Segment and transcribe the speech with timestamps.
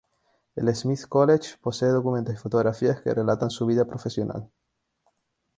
[0.55, 4.49] El Smith College posee documentos y fotografías que relatan su vida profesional.